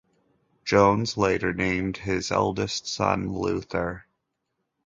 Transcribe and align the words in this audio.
Jones 0.65 1.15
later 1.15 1.53
named 1.53 1.97
his 1.97 2.31
eldest 2.31 2.87
son 2.87 3.37
Luther. 3.37 4.05